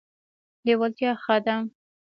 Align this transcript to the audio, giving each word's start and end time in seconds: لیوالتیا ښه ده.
لیوالتیا 0.65 1.11
ښه 1.23 1.37
ده. 1.45 1.55